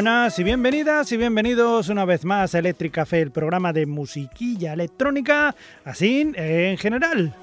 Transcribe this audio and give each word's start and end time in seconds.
buenas 0.00 0.38
y 0.38 0.44
bienvenidas 0.44 1.12
y 1.12 1.18
bienvenidos 1.18 1.90
una 1.90 2.06
vez 2.06 2.24
más 2.24 2.54
a 2.54 2.60
Electric 2.60 2.90
Café, 2.90 3.20
el 3.20 3.30
programa 3.30 3.70
de 3.74 3.84
musiquilla 3.84 4.72
electrónica, 4.72 5.54
así 5.84 6.32
en 6.36 6.78
general. 6.78 7.36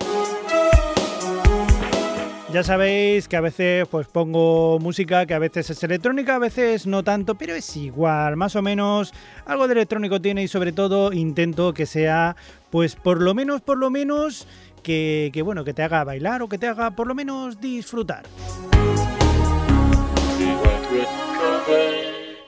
Ya 2.51 2.63
sabéis 2.63 3.27
que 3.27 3.37
a 3.37 3.41
veces 3.41 3.87
pues 3.87 4.07
pongo 4.07 4.79
música 4.79 5.27
que 5.27 5.35
a 5.35 5.39
veces 5.39 5.69
es 5.69 5.83
electrónica, 5.83 6.37
a 6.37 6.39
veces 6.39 6.87
no 6.87 7.03
tanto, 7.03 7.35
pero 7.35 7.53
es 7.53 7.77
igual, 7.77 8.37
más 8.37 8.55
o 8.55 8.63
menos 8.63 9.13
algo 9.45 9.67
de 9.67 9.73
electrónico 9.73 10.19
tiene 10.19 10.41
y 10.41 10.47
sobre 10.47 10.71
todo 10.71 11.13
intento 11.13 11.75
que 11.75 11.85
sea 11.85 12.35
pues 12.71 12.95
por 12.95 13.21
lo 13.21 13.35
menos, 13.35 13.61
por 13.61 13.77
lo 13.77 13.91
menos 13.91 14.47
que, 14.81 15.29
que 15.31 15.43
bueno, 15.43 15.63
que 15.63 15.75
te 15.75 15.83
haga 15.83 16.03
bailar 16.03 16.41
o 16.41 16.49
que 16.49 16.57
te 16.57 16.65
haga 16.65 16.89
por 16.89 17.05
lo 17.05 17.13
menos 17.13 17.61
disfrutar. 17.61 18.23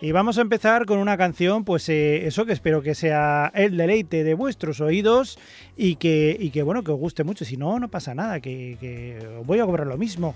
Y 0.02 0.13
vamos 0.13 0.38
a 0.38 0.41
empezar 0.41 0.85
con 0.85 0.99
una 0.99 1.17
canción, 1.17 1.66
pues 1.66 1.89
eh, 1.89 2.26
eso 2.26 2.45
que 2.45 2.53
espero 2.53 2.81
que 2.81 2.95
sea 2.95 3.52
el 3.53 3.76
deleite 3.76 4.23
de 4.23 4.34
vuestros 4.34 4.80
oídos 4.80 5.38
y 5.75 5.98
que, 5.98 6.38
y 6.39 6.52
que 6.52 6.63
bueno, 6.63 6.85
que 6.85 6.91
os 6.91 6.98
guste 6.98 7.25
mucho. 7.25 7.44
Si 7.44 7.58
no, 7.58 7.80
no 7.80 7.89
pasa 7.89 8.16
nada, 8.16 8.39
que, 8.39 8.77
que 8.80 9.20
voy 9.45 9.59
a 9.59 9.66
cobrar 9.66 9.88
lo 9.88 9.98
mismo. 9.98 10.34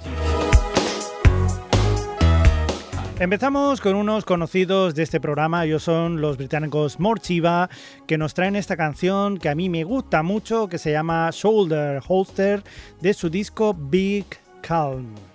Empezamos 3.19 3.79
con 3.79 3.95
unos 3.95 4.25
conocidos 4.25 4.95
de 4.95 5.03
este 5.03 5.21
programa, 5.21 5.63
ellos 5.63 5.83
son 5.83 6.19
los 6.19 6.35
británicos 6.35 6.99
Morchiva, 6.99 7.69
que 8.05 8.17
nos 8.17 8.33
traen 8.33 8.57
esta 8.57 8.75
canción 8.75 9.37
que 9.37 9.47
a 9.47 9.55
mí 9.55 9.69
me 9.69 9.85
gusta 9.85 10.23
mucho, 10.23 10.67
que 10.67 10.77
se 10.77 10.91
llama 10.91 11.29
Shoulder 11.31 12.01
Holster, 12.05 12.63
de 12.99 13.13
su 13.13 13.29
disco 13.29 13.73
Big 13.73 14.25
Calm. 14.61 15.32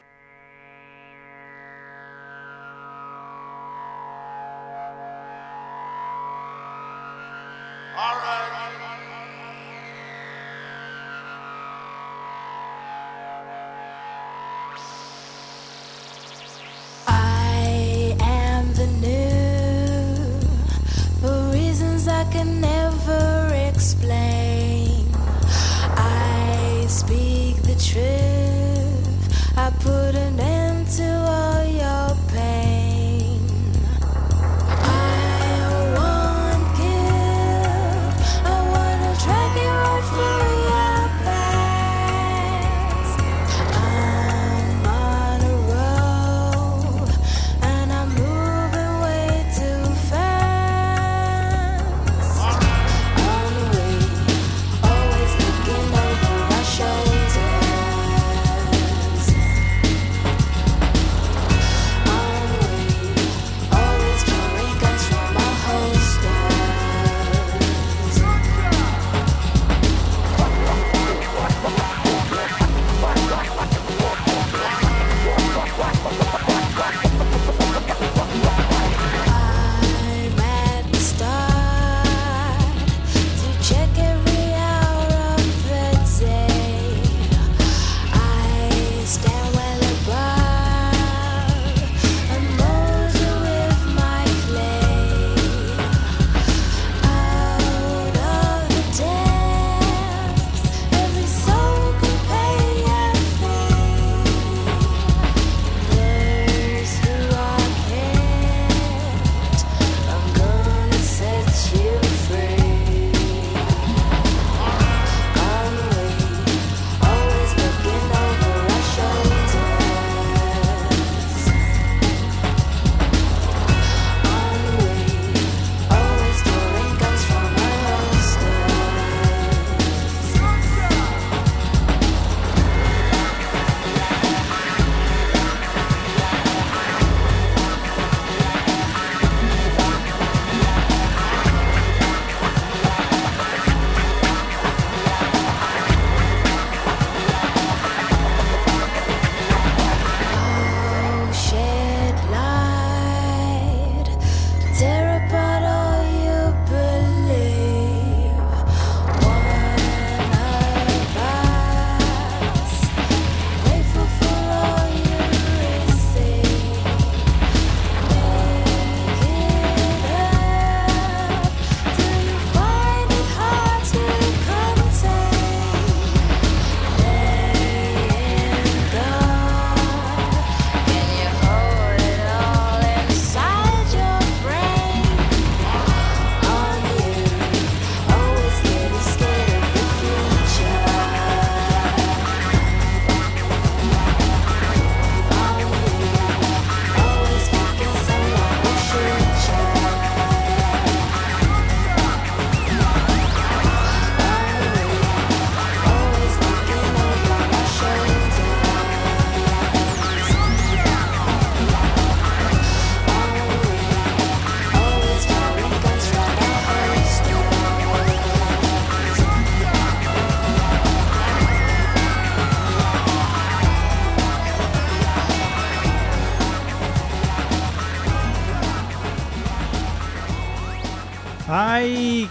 trip. 27.78 28.04
I 29.56 29.70
put 29.80 30.14
an 30.14 30.40
end 30.40 30.88
to 30.96 31.08
all 31.08 31.67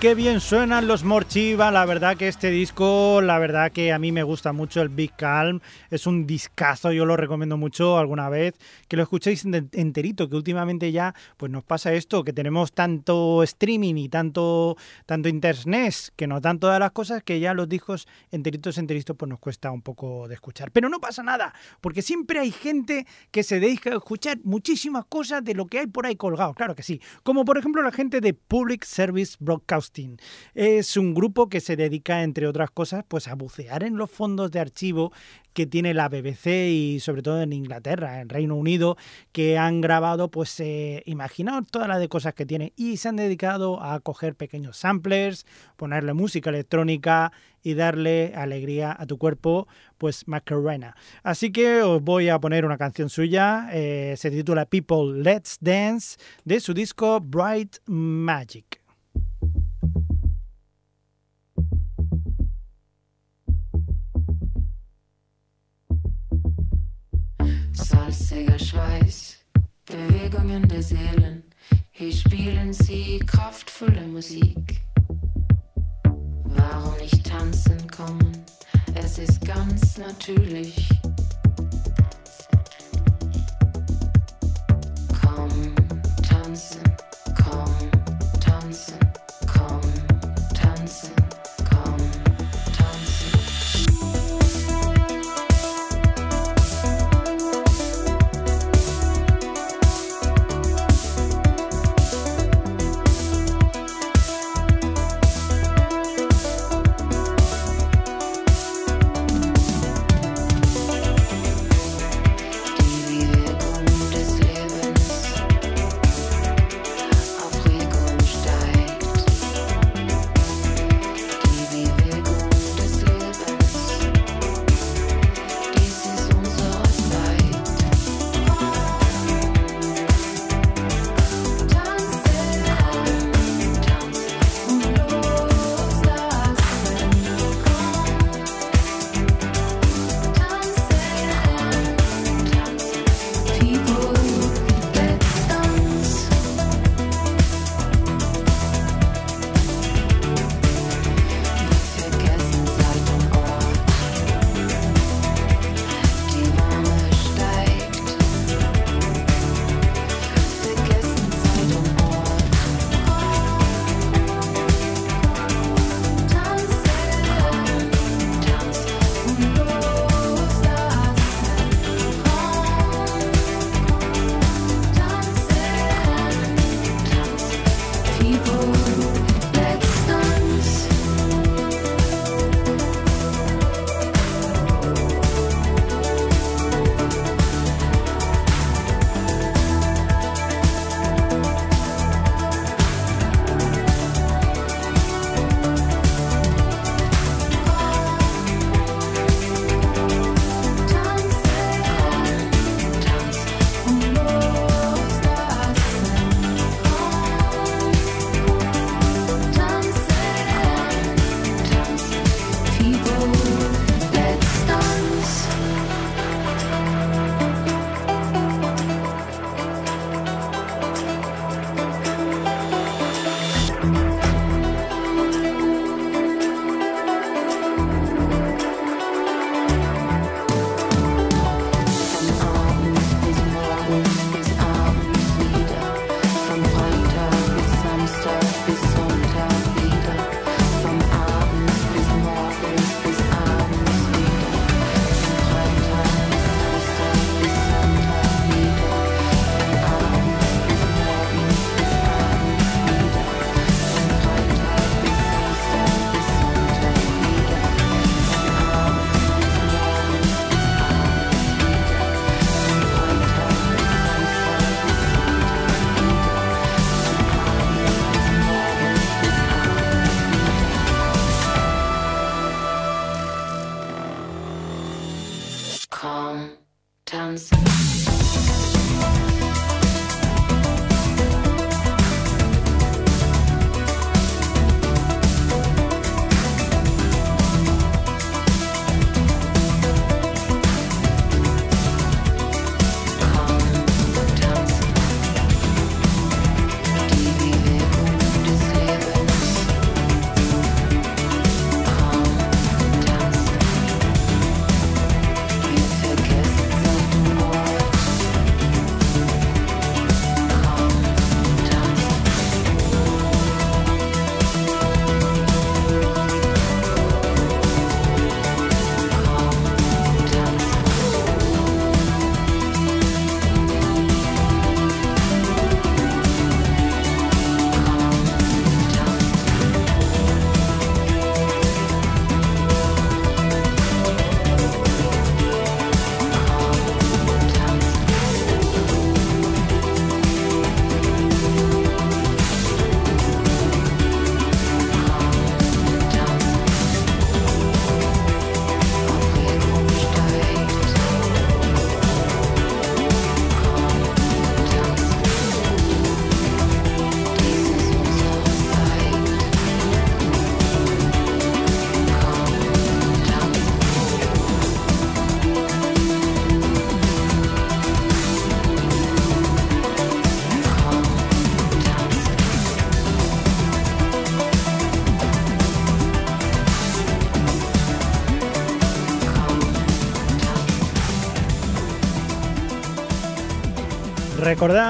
qué 0.08 0.16
bien 0.16 0.40
suenan 0.40 0.88
los 0.88 1.04
Morchiva. 1.04 1.70
La 1.70 1.84
verdad 1.84 2.16
que 2.16 2.30
este 2.30 2.50
disco, 2.50 3.20
la 3.22 3.40
verdad 3.40 3.74
que 3.74 3.92
a 3.92 4.00
mí 4.00 4.14
me 4.14 4.24
gusta 4.24 4.54
mucho 4.54 4.82
el 4.82 4.88
Big 4.88 5.14
Calm. 5.18 5.60
Es 5.90 6.08
un 6.08 6.26
discazo, 6.26 6.94
yo 6.94 7.06
lo 7.06 7.18
recomiendo 7.18 7.58
mucho 7.58 7.98
alguna 7.98 8.30
vez. 8.30 8.56
Que 8.88 8.96
lo 8.96 9.04
escuchéis 9.04 9.44
enterito, 9.44 10.30
que 10.30 10.38
últimamente 10.38 10.94
ya 10.94 11.14
pues 11.36 11.52
nos 11.52 11.66
pasa 11.66 11.92
esto, 11.92 12.24
que 12.24 12.32
tenemos 12.32 12.72
tanto 12.72 13.44
streaming 13.44 13.96
y 13.96 14.08
tanto, 14.08 14.78
tanto 15.06 15.28
internet, 15.28 15.94
que 16.16 16.26
nos 16.26 16.42
dan 16.42 16.60
todas 16.60 16.80
las 16.80 16.92
cosas 16.92 17.22
que 17.22 17.42
ya 17.42 17.54
los 17.54 17.68
discos 17.68 18.08
enteritos, 18.32 18.78
enteritos, 18.78 19.14
pues 19.18 19.28
nos 19.28 19.40
cuesta 19.40 19.72
un 19.72 19.82
poco 19.82 20.30
de 20.30 20.36
escuchar. 20.36 20.72
Pero 20.72 20.88
no 20.88 21.02
pasa 21.02 21.22
nada, 21.22 21.54
porque 21.82 22.02
siempre 22.02 22.40
hay 22.40 22.52
gente 22.52 23.06
que 23.32 23.44
se 23.44 23.60
dedica 23.60 23.90
a 23.90 23.98
escuchar 23.98 24.38
muchísimas 24.46 25.04
cosas 25.04 25.44
de 25.44 25.54
lo 25.54 25.66
que 25.66 25.80
hay 25.80 25.88
por 25.88 26.06
ahí 26.06 26.16
colgado. 26.16 26.54
Claro 26.54 26.76
que 26.76 26.84
sí. 26.84 27.02
Como 27.24 27.44
por 27.44 27.58
ejemplo 27.58 27.84
la 27.84 27.92
gente 27.92 28.22
de 28.22 28.34
Public 28.34 28.86
Service 28.86 29.36
Service 29.38 29.97
Es 30.54 30.98
un 30.98 31.14
grupo 31.14 31.50
que 31.50 31.60
se 31.60 31.76
dedica, 31.76 32.24
entre 32.24 32.48
otras 32.48 32.72
cosas, 32.72 33.04
pues 33.08 33.28
a 33.28 33.36
bucear 33.36 33.84
en 33.84 33.98
los 33.98 34.12
fondos 34.12 34.52
de 34.52 34.60
archivo 34.60 35.12
que 35.58 35.66
tiene 35.66 35.96
la 35.96 36.08
BBC 36.08 36.70
y 36.70 37.00
sobre 37.00 37.24
todo 37.24 37.42
en 37.42 37.52
Inglaterra, 37.52 38.22
en 38.22 38.30
Reino 38.30 38.56
Unido, 38.56 38.96
que 39.32 39.58
han 39.58 39.82
grabado, 39.82 40.30
pues 40.30 40.60
eh, 40.60 41.02
imaginaos 41.08 41.66
todas 41.72 41.88
las 41.88 42.00
de 42.00 42.10
cosas 42.10 42.36
que 42.36 42.46
tiene 42.46 42.74
y 42.76 42.98
se 42.98 43.10
han 43.10 43.16
dedicado 43.16 43.82
a 43.82 44.00
coger 44.00 44.36
pequeños 44.36 44.78
samplers, 44.78 45.48
ponerle 45.76 46.14
música 46.14 46.52
electrónica 46.52 47.32
y 47.64 47.74
darle 47.74 48.34
alegría 48.36 48.96
a 48.98 49.08
tu 49.08 49.18
cuerpo, 49.18 49.68
pues 49.98 50.28
Macarena. 50.28 50.96
Así 51.24 51.52
que 51.52 51.82
os 51.82 52.04
voy 52.04 52.30
a 52.30 52.40
poner 52.40 52.64
una 52.64 52.78
canción 52.78 53.10
suya, 53.10 53.68
eh, 53.74 54.14
se 54.16 54.30
titula 54.30 54.68
People 54.68 55.24
Let's 55.24 55.58
Dance, 55.60 56.18
de 56.46 56.60
su 56.60 56.76
disco 56.76 57.20
Bright 57.20 57.78
Magic. 57.88 58.77
Salziger 68.12 68.58
Schweiß, 68.58 69.38
Bewegungen 69.86 70.68
der 70.68 70.82
Seelen. 70.82 71.44
Hier 71.92 72.14
spielen 72.14 72.72
sie 72.72 73.20
kraftvolle 73.20 74.08
Musik. 74.08 74.82
Warum 76.46 76.96
nicht 77.02 77.26
tanzen 77.26 77.90
kommen? 77.90 78.46
Es 78.96 79.18
ist 79.18 79.44
ganz 79.46 79.98
natürlich. 79.98 80.90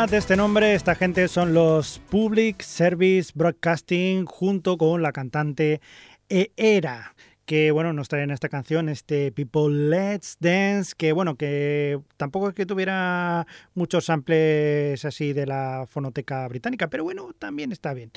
Recordad 0.08 0.20
este 0.20 0.38
nombre, 0.38 0.74
esta 0.74 0.96
gente 0.96 1.28
son 1.28 1.54
los 1.54 2.00
Public 2.10 2.62
Service 2.62 3.34
Broadcasting 3.36 4.26
junto 4.26 4.78
con 4.78 5.02
la 5.02 5.12
cantante 5.12 5.82
Era 6.30 7.14
que 7.44 7.72
bueno, 7.72 7.94
nos 7.94 8.08
traen 8.10 8.32
esta 8.32 8.48
canción, 8.48 8.88
este 8.88 9.34
People 9.34 9.90
Let's 9.90 10.38
Dance, 10.40 10.94
que 10.98 11.14
bueno, 11.14 11.36
que 11.36 12.00
tampoco 12.16 12.50
es 12.50 12.56
que 12.56 12.66
tuviera 12.66 13.48
muchos 13.74 14.06
samples 14.06 15.04
así 15.04 15.32
de 15.32 15.46
la 15.46 15.86
fonoteca 15.90 16.48
británica, 16.48 16.90
pero 16.90 17.04
bueno, 17.06 17.34
también 17.38 17.74
está 17.74 17.94
bien. 17.94 18.12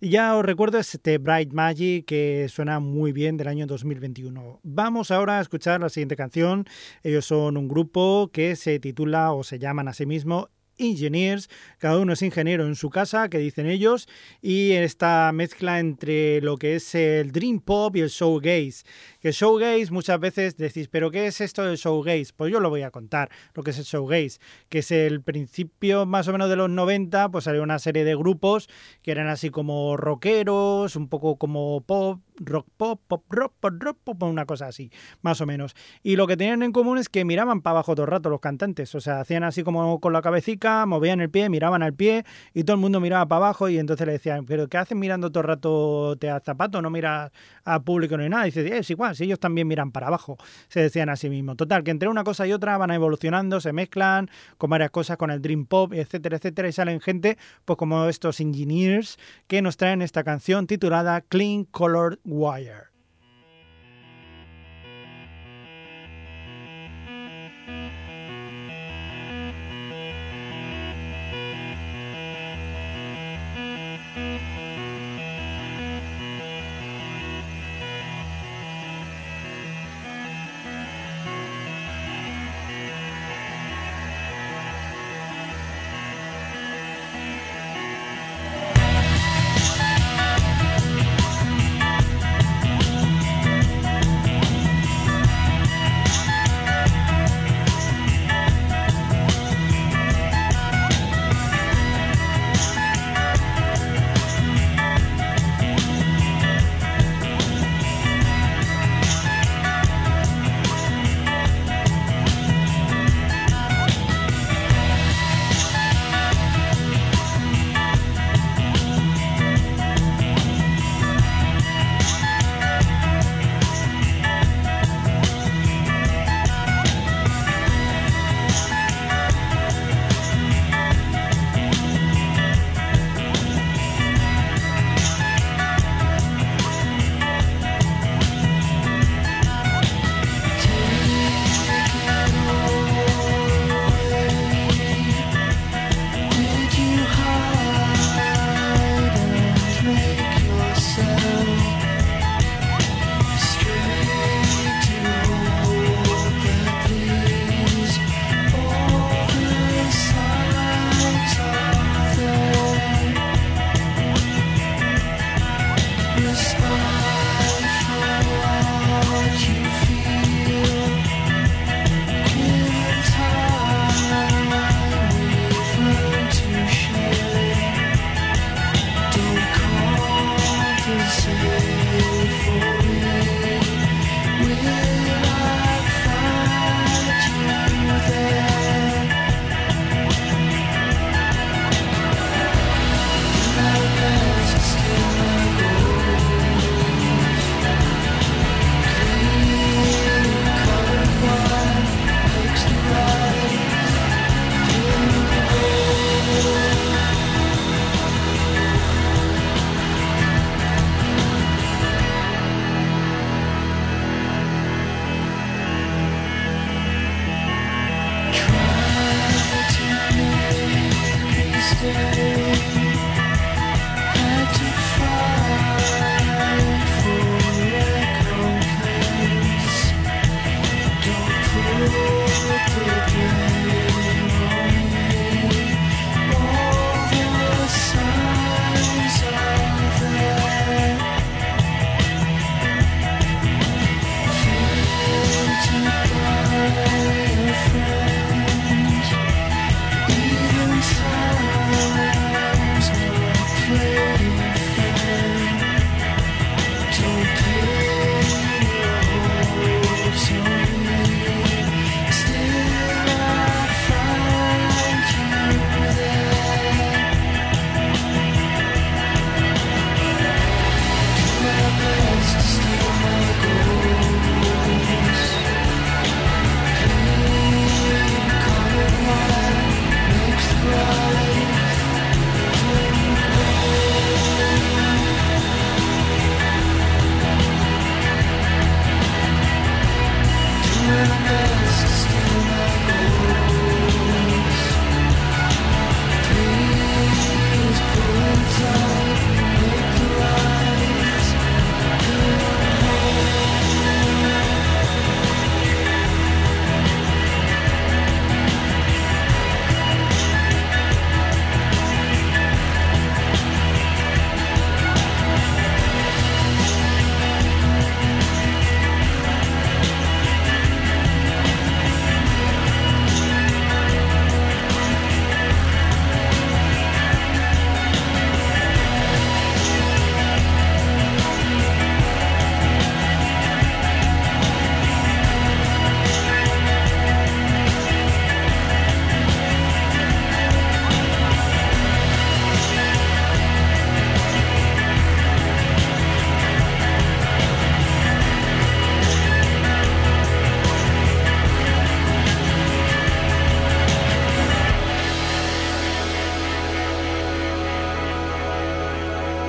ya 0.00 0.36
os 0.36 0.44
recuerdo 0.44 0.78
este 0.78 1.18
Bright 1.18 1.52
Magic 1.52 2.06
que 2.06 2.48
suena 2.48 2.80
muy 2.80 3.12
bien 3.12 3.36
del 3.36 3.46
año 3.48 3.66
2021. 3.66 4.60
Vamos 4.64 5.12
ahora 5.12 5.38
a 5.38 5.42
escuchar 5.42 5.80
la 5.80 5.90
siguiente 5.90 6.16
canción. 6.16 6.64
Ellos 7.04 7.24
son 7.24 7.56
un 7.56 7.68
grupo 7.68 8.30
que 8.32 8.56
se 8.56 8.80
titula 8.80 9.32
o 9.32 9.44
se 9.44 9.60
llaman 9.60 9.86
a 9.86 9.92
sí 9.92 10.06
mismo 10.06 10.48
engineers, 10.78 11.48
cada 11.78 11.98
uno 11.98 12.12
es 12.12 12.22
ingeniero 12.22 12.66
en 12.66 12.76
su 12.76 12.90
casa, 12.90 13.28
que 13.28 13.38
dicen 13.38 13.66
ellos, 13.66 14.08
y 14.42 14.72
esta 14.72 15.30
mezcla 15.32 15.78
entre 15.80 16.40
lo 16.40 16.56
que 16.56 16.76
es 16.76 16.94
el 16.94 17.32
dream 17.32 17.60
pop 17.60 17.96
y 17.96 18.00
el 18.00 18.08
showgaze. 18.08 18.84
Que 19.26 19.32
showgaze 19.32 19.90
muchas 19.90 20.20
veces 20.20 20.56
decís, 20.56 20.86
pero 20.86 21.10
¿qué 21.10 21.26
es 21.26 21.40
esto 21.40 21.64
del 21.64 21.78
showgaze? 21.78 22.32
Pues 22.36 22.52
yo 22.52 22.60
lo 22.60 22.70
voy 22.70 22.82
a 22.82 22.92
contar, 22.92 23.28
lo 23.54 23.64
que 23.64 23.72
es 23.72 23.78
el 23.78 23.84
showgaze, 23.84 24.38
que 24.68 24.78
es 24.78 24.92
el 24.92 25.20
principio 25.20 26.06
más 26.06 26.28
o 26.28 26.32
menos 26.32 26.48
de 26.48 26.54
los 26.54 26.70
90, 26.70 27.30
pues 27.30 27.42
salió 27.42 27.64
una 27.64 27.80
serie 27.80 28.04
de 28.04 28.14
grupos 28.14 28.68
que 29.02 29.10
eran 29.10 29.26
así 29.26 29.50
como 29.50 29.96
rockeros, 29.96 30.94
un 30.94 31.08
poco 31.08 31.38
como 31.38 31.80
pop, 31.80 32.20
rock 32.36 32.68
pop, 32.76 33.00
pop 33.08 33.24
rock, 33.28 33.52
pop 33.58 33.74
rock 33.82 33.98
pop, 34.04 34.22
una 34.22 34.46
cosa 34.46 34.68
así, 34.68 34.92
más 35.22 35.40
o 35.40 35.46
menos. 35.46 35.74
Y 36.04 36.14
lo 36.14 36.28
que 36.28 36.36
tenían 36.36 36.62
en 36.62 36.70
común 36.70 36.96
es 36.98 37.08
que 37.08 37.24
miraban 37.24 37.62
para 37.62 37.72
abajo 37.72 37.96
todo 37.96 38.04
el 38.04 38.12
rato 38.12 38.30
los 38.30 38.40
cantantes, 38.40 38.94
o 38.94 39.00
sea, 39.00 39.18
hacían 39.18 39.42
así 39.42 39.64
como 39.64 40.00
con 40.00 40.12
la 40.12 40.22
cabecita, 40.22 40.86
movían 40.86 41.20
el 41.20 41.30
pie, 41.30 41.48
miraban 41.48 41.82
al 41.82 41.94
pie 41.94 42.24
y 42.54 42.62
todo 42.62 42.74
el 42.74 42.80
mundo 42.80 43.00
miraba 43.00 43.26
para 43.26 43.46
abajo 43.46 43.68
y 43.68 43.78
entonces 43.80 44.06
le 44.06 44.12
decían, 44.12 44.46
pero 44.46 44.68
¿qué 44.68 44.78
hacen 44.78 45.00
mirando 45.00 45.32
todo 45.32 45.40
el 45.40 45.48
rato 45.48 46.16
te 46.16 46.30
a 46.30 46.38
zapato? 46.38 46.80
No 46.80 46.90
miras 46.90 47.32
a 47.64 47.80
público 47.80 48.16
ni 48.16 48.28
nada. 48.28 48.46
Y 48.46 48.52
dice, 48.52 48.76
es 48.78 48.88
igual, 48.90 49.15
si 49.16 49.24
ellos 49.24 49.40
también 49.40 49.66
miran 49.66 49.92
para 49.92 50.06
abajo, 50.06 50.36
se 50.68 50.80
decían 50.80 51.08
a 51.08 51.16
sí 51.16 51.28
mismos. 51.28 51.56
Total, 51.56 51.82
que 51.82 51.90
entre 51.90 52.08
una 52.08 52.24
cosa 52.24 52.46
y 52.46 52.52
otra 52.52 52.78
van 52.78 52.90
evolucionando, 52.90 53.60
se 53.60 53.72
mezclan 53.72 54.30
con 54.58 54.70
varias 54.70 54.90
cosas, 54.90 55.16
con 55.16 55.30
el 55.30 55.42
Dream 55.42 55.66
Pop, 55.66 55.92
etcétera, 55.92 56.36
etcétera, 56.36 56.68
y 56.68 56.72
salen 56.72 57.00
gente, 57.00 57.38
pues 57.64 57.76
como 57.76 58.06
estos 58.06 58.40
engineers 58.40 59.18
que 59.46 59.62
nos 59.62 59.76
traen 59.76 60.02
esta 60.02 60.24
canción 60.24 60.66
titulada 60.66 61.20
Clean 61.22 61.64
Colored 61.64 62.18
Wire. 62.24 62.95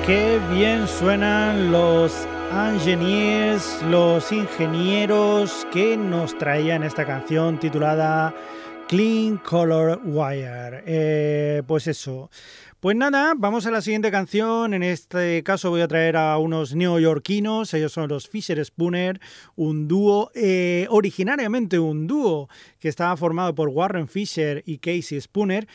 Qué 0.08 0.40
bien 0.50 0.88
suenan 0.88 1.70
los 1.70 2.26
engineers, 2.50 3.82
los 3.90 4.32
ingenieros 4.32 5.66
que 5.70 5.98
nos 5.98 6.38
traían 6.38 6.82
esta 6.82 7.04
canción 7.04 7.60
titulada 7.60 8.34
Clean 8.88 9.36
Color 9.36 10.00
Wire. 10.06 10.82
Eh, 10.86 11.62
pues 11.66 11.88
eso. 11.88 12.30
Pues 12.80 12.96
nada, 12.96 13.34
vamos 13.36 13.66
a 13.66 13.72
la 13.72 13.82
siguiente 13.82 14.12
canción. 14.12 14.72
En 14.72 14.84
este 14.84 15.42
caso 15.42 15.68
voy 15.68 15.80
a 15.80 15.88
traer 15.88 16.16
a 16.16 16.38
unos 16.38 16.76
neoyorquinos. 16.76 17.74
Ellos 17.74 17.90
son 17.90 18.08
los 18.08 18.28
Fisher 18.28 18.64
Spooner, 18.64 19.20
un 19.56 19.88
dúo, 19.88 20.30
eh, 20.36 20.86
originariamente 20.88 21.80
un 21.80 22.06
dúo 22.06 22.48
que 22.78 22.88
estaba 22.88 23.16
formado 23.16 23.52
por 23.56 23.68
Warren 23.70 24.06
Fisher 24.06 24.62
y 24.64 24.78
Casey 24.78 25.20
Spooner, 25.20 25.66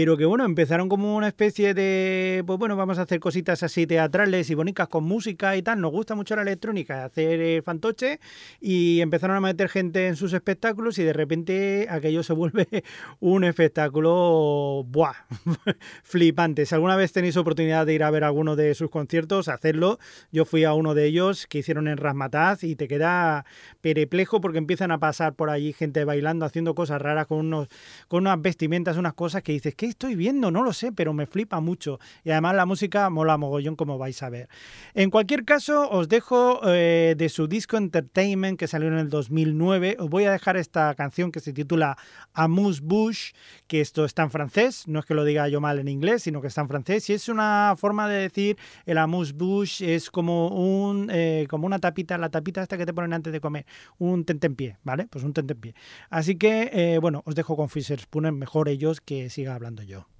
pero 0.00 0.16
que 0.16 0.26
bueno, 0.26 0.44
empezaron 0.44 0.88
como 0.88 1.16
una 1.16 1.26
especie 1.26 1.74
de, 1.74 2.44
pues 2.46 2.56
bueno, 2.56 2.76
vamos 2.76 3.00
a 3.00 3.02
hacer 3.02 3.18
cositas 3.18 3.64
así 3.64 3.84
teatrales 3.84 4.48
y 4.48 4.54
bonitas 4.54 4.86
con 4.86 5.02
música 5.02 5.56
y 5.56 5.62
tal, 5.62 5.80
nos 5.80 5.90
gusta 5.90 6.14
mucho 6.14 6.36
la 6.36 6.42
electrónica, 6.42 7.04
hacer 7.04 7.40
eh, 7.40 7.62
fantoche 7.62 8.20
y 8.60 9.00
empezaron 9.00 9.34
a 9.34 9.40
meter 9.40 9.68
gente 9.68 10.06
en 10.06 10.14
sus 10.14 10.34
espectáculos 10.34 11.00
y 11.00 11.02
de 11.02 11.12
repente 11.12 11.88
aquello 11.90 12.22
se 12.22 12.32
vuelve 12.32 12.68
un 13.18 13.42
espectáculo, 13.42 14.84
¡buah! 14.86 15.14
flipante. 16.04 16.64
Si 16.64 16.76
alguna 16.76 16.94
vez 16.94 17.12
tenéis 17.12 17.36
oportunidad 17.36 17.84
de 17.84 17.94
ir 17.94 18.04
a 18.04 18.10
ver 18.12 18.22
alguno 18.22 18.54
de 18.54 18.76
sus 18.76 18.90
conciertos, 18.90 19.48
hacerlo. 19.48 19.98
Yo 20.30 20.44
fui 20.44 20.62
a 20.62 20.74
uno 20.74 20.94
de 20.94 21.06
ellos 21.06 21.48
que 21.48 21.58
hicieron 21.58 21.88
en 21.88 21.96
Rasmataz 21.96 22.62
y 22.62 22.76
te 22.76 22.86
queda 22.86 23.44
pereplejo 23.80 24.40
porque 24.40 24.58
empiezan 24.58 24.92
a 24.92 24.98
pasar 24.98 25.34
por 25.34 25.50
allí 25.50 25.72
gente 25.72 26.04
bailando, 26.04 26.46
haciendo 26.46 26.76
cosas 26.76 27.02
raras 27.02 27.26
con, 27.26 27.38
unos, 27.38 27.66
con 28.06 28.20
unas 28.20 28.40
vestimentas, 28.40 28.96
unas 28.96 29.14
cosas 29.14 29.42
que 29.42 29.50
dices, 29.50 29.74
¿qué 29.74 29.87
estoy 29.88 30.14
viendo? 30.14 30.50
No 30.50 30.62
lo 30.62 30.72
sé, 30.72 30.92
pero 30.92 31.12
me 31.12 31.26
flipa 31.26 31.60
mucho. 31.60 31.98
Y 32.24 32.30
además 32.30 32.54
la 32.54 32.66
música 32.66 33.08
mola 33.10 33.36
mogollón, 33.36 33.76
como 33.76 33.98
vais 33.98 34.22
a 34.22 34.30
ver. 34.30 34.48
En 34.94 35.10
cualquier 35.10 35.44
caso, 35.44 35.88
os 35.90 36.08
dejo 36.08 36.60
eh, 36.64 37.14
de 37.16 37.28
su 37.28 37.48
disco 37.48 37.76
Entertainment 37.76 38.58
que 38.58 38.66
salió 38.66 38.88
en 38.88 38.98
el 38.98 39.10
2009. 39.10 39.96
Os 39.98 40.08
voy 40.08 40.24
a 40.24 40.32
dejar 40.32 40.56
esta 40.56 40.94
canción 40.94 41.32
que 41.32 41.40
se 41.40 41.52
titula 41.52 41.96
Amuse 42.32 42.80
Bush, 42.82 43.32
que 43.66 43.80
esto 43.80 44.04
está 44.04 44.22
en 44.22 44.30
francés. 44.30 44.86
No 44.86 45.00
es 45.00 45.06
que 45.06 45.14
lo 45.14 45.24
diga 45.24 45.48
yo 45.48 45.60
mal 45.60 45.78
en 45.78 45.88
inglés, 45.88 46.22
sino 46.22 46.40
que 46.40 46.48
está 46.48 46.60
en 46.60 46.68
francés. 46.68 47.08
Y 47.10 47.14
es 47.14 47.28
una 47.28 47.74
forma 47.76 48.08
de 48.08 48.18
decir 48.20 48.56
el 48.86 48.98
Amuse 48.98 49.32
Bush 49.32 49.82
es 49.82 50.10
como 50.10 50.48
un 50.48 51.08
eh, 51.10 51.46
como 51.48 51.66
una 51.66 51.78
tapita, 51.78 52.18
la 52.18 52.30
tapita 52.30 52.62
esta 52.62 52.76
que 52.76 52.86
te 52.86 52.92
ponen 52.92 53.12
antes 53.12 53.32
de 53.32 53.40
comer, 53.40 53.66
un 53.98 54.24
tentempié, 54.24 54.78
¿vale? 54.82 55.06
Pues 55.08 55.24
un 55.24 55.32
tentempié. 55.32 55.74
Así 56.10 56.36
que, 56.36 56.70
eh, 56.72 56.98
bueno, 56.98 57.22
os 57.26 57.34
dejo 57.34 57.56
con 57.56 57.68
Fisher 57.68 58.00
Spooner, 58.00 58.32
mejor 58.32 58.68
ellos 58.68 59.00
que 59.00 59.30
siga 59.30 59.54
hablando 59.54 59.67
yo. 59.76 60.17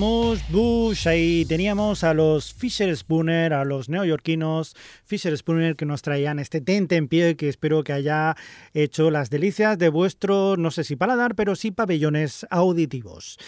Bush, 0.00 1.06
ahí 1.06 1.44
teníamos 1.44 2.02
a 2.02 2.14
los 2.14 2.54
Fisher 2.54 2.96
Spooner, 2.96 3.52
a 3.52 3.64
los 3.64 3.90
neoyorquinos 3.90 4.74
Fisher 5.04 5.36
Spooner 5.36 5.76
que 5.76 5.84
nos 5.84 6.00
traían 6.00 6.38
este 6.38 6.62
tente 6.62 6.96
en 6.96 7.08
pie 7.08 7.36
que 7.36 7.48
espero 7.48 7.84
que 7.84 7.92
haya 7.92 8.34
hecho 8.72 9.10
las 9.10 9.28
delicias 9.28 9.76
de 9.78 9.90
vuestro, 9.90 10.56
no 10.56 10.70
sé 10.70 10.84
si 10.84 10.96
paladar, 10.96 11.34
pero 11.34 11.56
sí 11.56 11.72
pabellones 11.72 12.46
auditivos. 12.48 13.38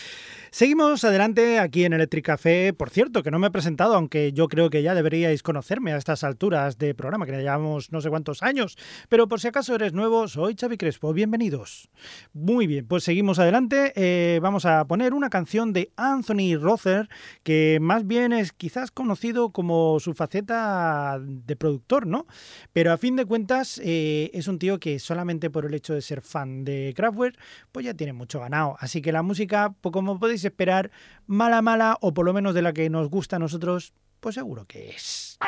Seguimos 0.54 1.02
adelante 1.02 1.58
aquí 1.58 1.84
en 1.84 1.94
Electric 1.94 2.26
Café. 2.26 2.72
Por 2.72 2.88
cierto, 2.88 3.24
que 3.24 3.32
no 3.32 3.40
me 3.40 3.48
he 3.48 3.50
presentado, 3.50 3.96
aunque 3.96 4.32
yo 4.32 4.46
creo 4.46 4.70
que 4.70 4.84
ya 4.84 4.94
deberíais 4.94 5.42
conocerme 5.42 5.92
a 5.92 5.96
estas 5.96 6.22
alturas 6.22 6.78
de 6.78 6.94
programa, 6.94 7.26
que 7.26 7.32
ya 7.32 7.38
llevamos 7.38 7.90
no 7.90 8.00
sé 8.00 8.08
cuántos 8.08 8.40
años. 8.40 8.78
Pero 9.08 9.26
por 9.26 9.40
si 9.40 9.48
acaso 9.48 9.74
eres 9.74 9.94
nuevo, 9.94 10.28
soy 10.28 10.54
Xavi 10.54 10.76
Crespo. 10.76 11.12
Bienvenidos. 11.12 11.88
Muy 12.32 12.68
bien, 12.68 12.86
pues 12.86 13.02
seguimos 13.02 13.40
adelante. 13.40 13.92
Eh, 13.96 14.38
vamos 14.40 14.64
a 14.64 14.84
poner 14.84 15.12
una 15.12 15.28
canción 15.28 15.72
de 15.72 15.90
Anthony 15.96 16.56
Rother, 16.56 17.08
que 17.42 17.78
más 17.80 18.06
bien 18.06 18.32
es 18.32 18.52
quizás 18.52 18.92
conocido 18.92 19.50
como 19.50 19.98
su 19.98 20.14
faceta 20.14 21.18
de 21.20 21.56
productor, 21.56 22.06
¿no? 22.06 22.28
Pero 22.72 22.92
a 22.92 22.96
fin 22.96 23.16
de 23.16 23.24
cuentas 23.24 23.80
eh, 23.82 24.30
es 24.32 24.46
un 24.46 24.60
tío 24.60 24.78
que 24.78 25.00
solamente 25.00 25.50
por 25.50 25.66
el 25.66 25.74
hecho 25.74 25.94
de 25.94 26.00
ser 26.00 26.20
fan 26.20 26.62
de 26.64 26.94
Kraftwerk, 26.94 27.36
pues 27.72 27.84
ya 27.86 27.94
tiene 27.94 28.12
mucho 28.12 28.38
ganado. 28.38 28.76
Así 28.78 29.02
que 29.02 29.10
la 29.10 29.22
música, 29.22 29.74
pues 29.80 29.92
como 29.92 30.20
podéis 30.20 30.43
esperar 30.44 30.90
mala 31.26 31.62
mala 31.62 31.96
o 32.00 32.14
por 32.14 32.24
lo 32.24 32.32
menos 32.32 32.54
de 32.54 32.62
la 32.62 32.72
que 32.72 32.90
nos 32.90 33.08
gusta 33.08 33.36
a 33.36 33.38
nosotros, 33.38 33.94
pues 34.20 34.34
seguro 34.34 34.64
que 34.66 34.90
es. 34.90 35.38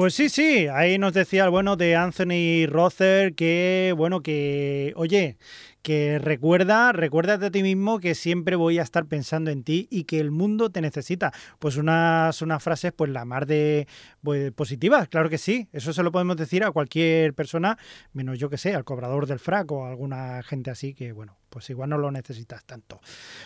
Pues 0.00 0.14
sí, 0.14 0.30
sí, 0.30 0.66
ahí 0.66 0.96
nos 0.96 1.12
decía 1.12 1.44
el 1.44 1.50
bueno 1.50 1.76
de 1.76 1.94
Anthony 1.94 2.66
Rother 2.66 3.34
que, 3.34 3.92
bueno, 3.94 4.22
que, 4.22 4.94
oye, 4.96 5.36
que 5.82 6.18
recuerda, 6.18 6.92
recuérdate 6.92 7.44
a 7.44 7.50
ti 7.50 7.62
mismo 7.62 8.00
que 8.00 8.14
siempre 8.14 8.56
voy 8.56 8.78
a 8.78 8.82
estar 8.82 9.04
pensando 9.04 9.50
en 9.50 9.62
ti 9.62 9.88
y 9.90 10.04
que 10.04 10.18
el 10.18 10.30
mundo 10.30 10.70
te 10.70 10.80
necesita. 10.80 11.32
Pues 11.58 11.76
unas, 11.76 12.40
unas 12.40 12.62
frases, 12.62 12.92
pues 12.96 13.10
la 13.10 13.26
más 13.26 13.46
de 13.46 13.86
pues, 14.22 14.52
positivas, 14.52 15.06
claro 15.08 15.28
que 15.28 15.36
sí. 15.36 15.68
Eso 15.70 15.92
se 15.92 16.02
lo 16.02 16.10
podemos 16.10 16.38
decir 16.38 16.64
a 16.64 16.70
cualquier 16.72 17.34
persona, 17.34 17.76
menos 18.14 18.38
yo 18.38 18.48
que 18.48 18.56
sé, 18.56 18.74
al 18.74 18.84
cobrador 18.84 19.26
del 19.26 19.38
frac 19.38 19.70
o 19.70 19.84
a 19.84 19.90
alguna 19.90 20.42
gente 20.42 20.70
así 20.70 20.94
que, 20.94 21.12
bueno, 21.12 21.39
pues 21.50 21.68
igual 21.68 21.90
no 21.90 21.98
lo 21.98 22.10
necesitas 22.10 22.64
tanto. 22.64 23.00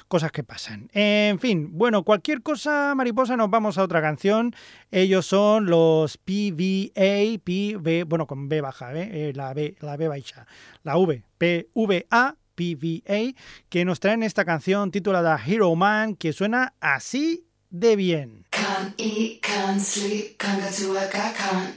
Cosas 0.06 0.30
que 0.30 0.44
pasan. 0.44 0.90
En 0.92 1.38
fin, 1.40 1.70
bueno, 1.72 2.04
cualquier 2.04 2.42
cosa, 2.42 2.94
mariposa, 2.94 3.36
nos 3.36 3.50
vamos 3.50 3.78
a 3.78 3.82
otra 3.82 4.00
canción. 4.00 4.54
Ellos 4.90 5.26
son 5.26 5.66
los 5.66 6.18
PVA, 6.18 7.38
PV, 7.42 8.04
bueno, 8.04 8.26
con 8.26 8.48
B 8.48 8.60
baja, 8.60 8.92
¿eh? 8.94 9.32
la 9.34 9.52
B, 9.54 9.76
la 9.80 9.96
B 9.96 10.08
baja, 10.08 10.46
la 10.82 10.96
V, 10.98 11.24
PVA, 11.38 12.36
PVA, 12.54 13.34
que 13.68 13.84
nos 13.84 14.00
traen 14.00 14.22
esta 14.22 14.44
canción 14.44 14.90
titulada 14.90 15.40
Hero 15.44 15.74
Man, 15.74 16.14
que 16.14 16.32
suena 16.32 16.74
así 16.80 17.46
de 17.70 17.96
bien. 17.96 18.46
Can't 18.50 18.94
eat, 18.98 19.42
can't 19.42 19.80
sleep, 19.80 20.38
can't 20.38 20.62
go 20.62 20.94
to 20.94 21.10
can't 21.10 21.76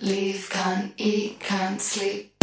can't 0.49 0.93
eat, 0.97 1.39
can't 1.39 1.81
sleep. 1.81 2.37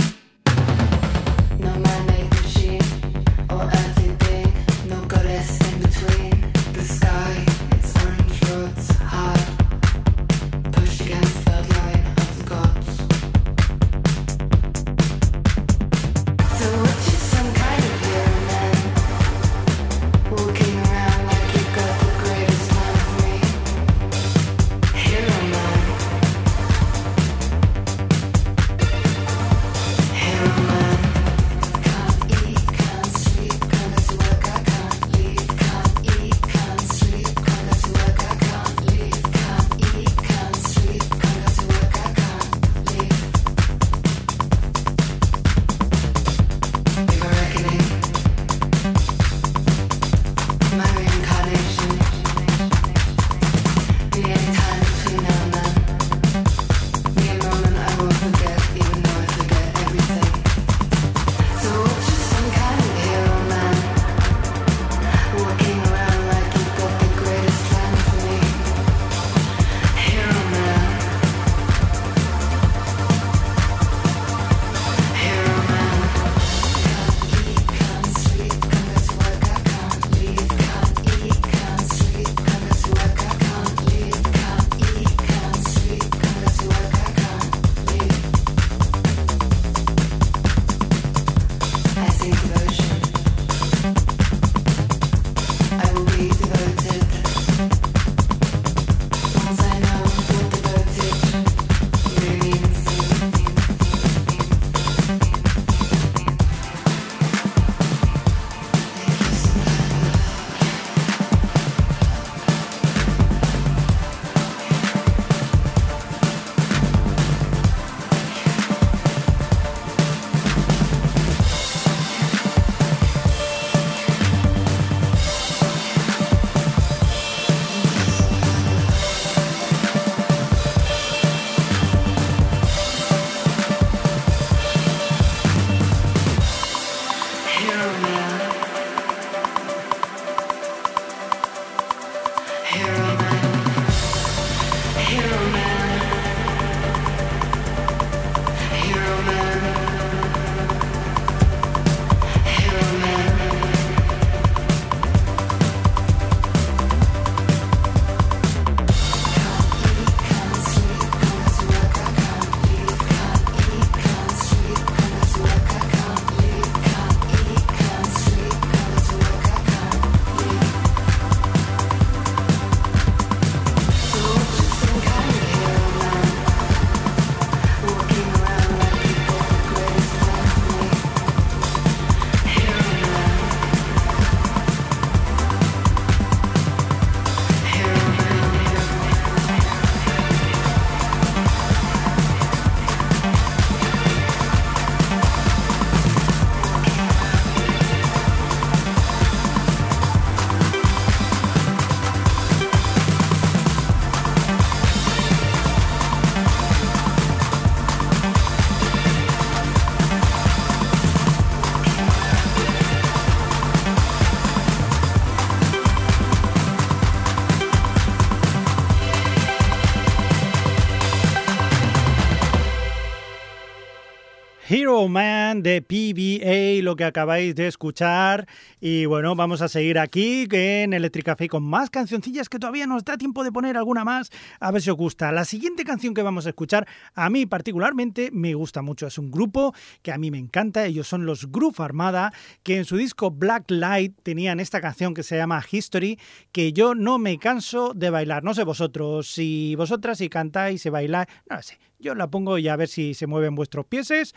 He 224.75 224.84
Man 224.95 225.63
de 225.65 225.83
PBA, 225.83 226.83
lo 226.85 226.95
que 226.95 227.05
acabáis 227.05 227.57
de 227.57 227.67
escuchar. 227.67 228.47
Y 228.81 229.07
bueno, 229.07 229.35
vamos 229.35 229.61
a 229.61 229.69
seguir 229.69 229.99
aquí 229.99 230.47
en 230.53 230.93
Electric 230.93 231.27
Café 231.27 231.49
con 231.49 231.65
más 231.65 231.91
cancioncillas 231.91 232.49
que 232.49 232.61
todavía 232.61 232.87
nos 232.87 233.05
da 233.05 233.17
tiempo 233.17 233.43
de 233.43 233.51
poner 233.51 233.77
alguna 233.77 234.05
más. 234.05 234.31
A 234.61 234.71
ver 234.71 234.81
si 234.83 234.91
os 234.91 234.97
gusta. 234.97 235.33
La 235.33 235.45
siguiente 235.45 235.85
canción 235.85 236.15
que 236.15 236.23
vamos 236.23 236.47
a 236.47 236.51
escuchar, 236.51 236.87
a 237.15 237.29
mí 237.29 237.45
particularmente 237.45 238.31
me 238.33 238.55
gusta 238.55 238.83
mucho. 238.83 239.09
Es 239.09 239.19
un 239.19 239.33
grupo 239.33 239.75
que 240.03 240.13
a 240.13 240.17
mí 240.19 240.31
me 240.31 240.39
encanta. 240.39 240.87
Ellos 240.87 241.09
son 241.09 241.27
los 241.27 241.51
Groove 241.51 241.81
Armada, 241.81 242.33
que 242.63 242.77
en 242.77 242.85
su 242.85 242.97
disco 242.97 243.33
Black 243.33 243.65
Light 243.73 244.15
tenían 244.23 244.61
esta 244.61 244.81
canción 244.81 245.13
que 245.13 245.25
se 245.25 245.37
llama 245.37 245.65
History, 245.69 246.21
que 246.53 246.73
yo 246.73 246.95
no 246.95 247.19
me 247.19 247.39
canso 247.39 247.95
de 247.95 248.11
bailar. 248.11 248.45
No 248.45 248.55
sé 248.55 248.63
vosotros, 248.63 249.27
si 249.27 249.75
vosotras 249.75 250.19
si 250.19 250.29
cantáis, 250.29 250.83
si 250.83 250.89
bailáis, 250.89 251.27
no 251.51 251.61
sé. 251.63 251.79
Yo 252.05 252.15
la 252.15 252.31
pongo 252.31 252.59
y 252.59 252.69
a 252.69 252.77
ver 252.77 252.89
si 252.89 253.15
se 253.15 253.27
mueven 253.27 253.55
vuestros 253.55 253.87
pieses 253.87 254.35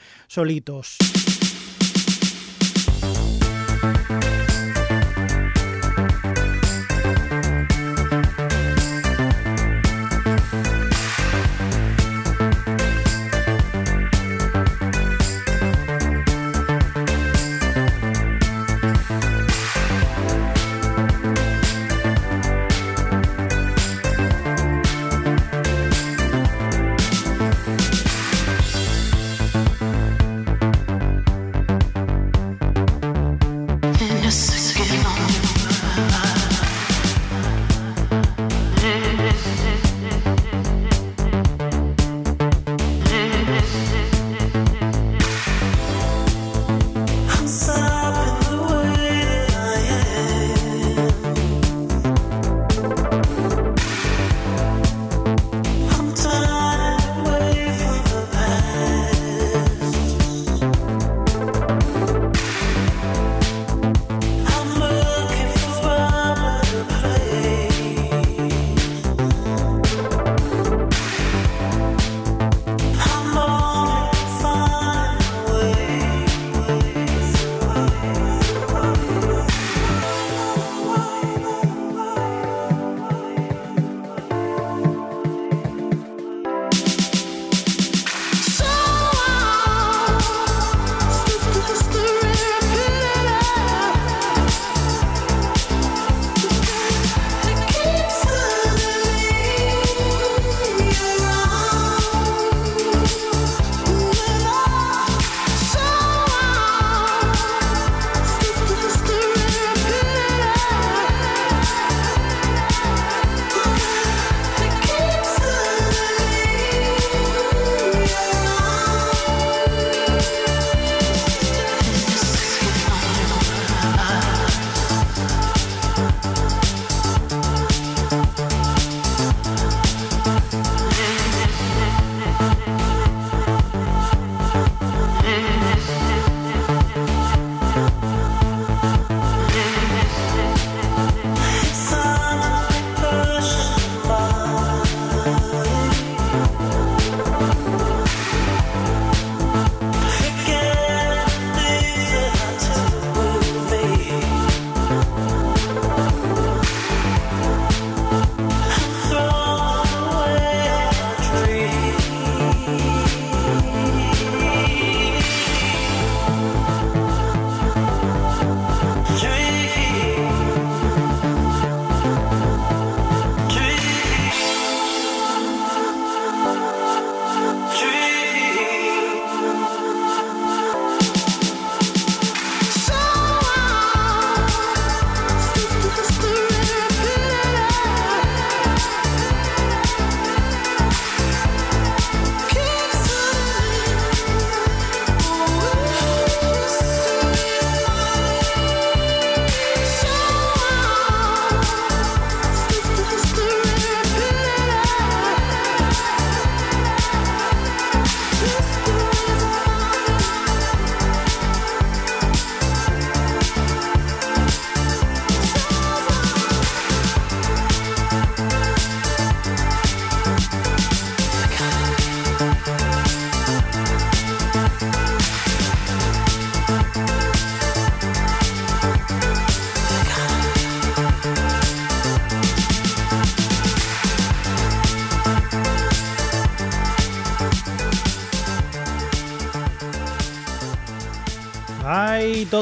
solitos. 0.47 0.95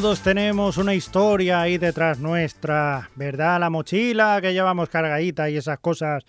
Todos 0.02 0.20
tenemos 0.20 0.76
una 0.76 0.94
historia 0.94 1.62
ahí 1.62 1.78
detrás 1.78 2.20
nuestra, 2.20 3.10
¿verdad? 3.16 3.62
La 3.62 3.70
mochila 3.70 4.40
que 4.42 4.52
llevamos 4.52 4.90
cargadita 4.90 5.50
y 5.50 5.56
esas 5.56 5.80
cosas 5.80 6.26